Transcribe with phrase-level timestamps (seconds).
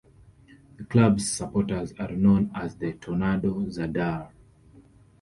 [0.77, 4.31] The club's supporters are known as the Tornado Zadar.